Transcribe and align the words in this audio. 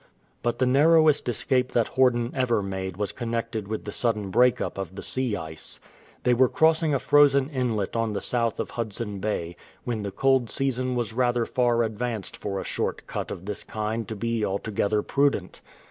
"*' 0.23 0.41
But 0.41 0.57
the 0.57 0.65
narrowest 0.65 1.29
escape 1.29 1.73
that 1.73 1.89
Horden 1.93 2.31
ever 2.33 2.63
made 2.63 2.97
was 2.97 3.11
connected 3.11 3.67
with 3.67 3.85
the 3.85 3.91
sudden 3.91 4.31
break 4.31 4.59
up 4.59 4.79
of 4.79 4.95
the 4.95 5.03
sea 5.03 5.35
ice. 5.35 5.79
They 6.23 6.33
were 6.33 6.49
crossing 6.49 6.91
a 6.95 6.99
frozen 6.99 7.51
inlet 7.51 7.95
on 7.95 8.13
the 8.13 8.19
south 8.19 8.59
of 8.59 8.71
Hudson 8.71 9.19
Bay, 9.19 9.55
when 9.83 10.01
the 10.01 10.09
cold 10.09 10.49
season 10.49 10.95
was 10.95 11.13
rather 11.13 11.45
far 11.45 11.83
advanced 11.83 12.35
for 12.35 12.59
a 12.59 12.63
short 12.63 13.05
cut 13.05 13.29
of 13.29 13.45
this 13.45 13.63
kind 13.63 14.07
to 14.07 14.15
be 14.15 14.43
altogether 14.43 15.03
prudent. 15.03 15.61